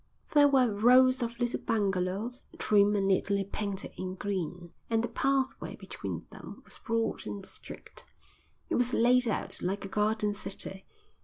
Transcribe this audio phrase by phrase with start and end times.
[0.33, 5.75] There were rows of little bungalows, trim and neatly painted in green, and the pathway
[5.75, 8.03] between them was broad and straight.
[8.67, 10.85] It was laid out like a garden city.